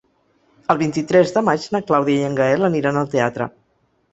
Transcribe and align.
El 0.73 0.79
vint-i-tres 0.79 1.33
de 1.35 1.43
maig 1.49 1.67
na 1.75 1.83
Clàudia 1.91 2.25
i 2.25 2.27
en 2.31 2.41
Gaël 2.41 2.69
aniran 2.71 2.99
al 3.03 3.13
teatre. 3.17 3.49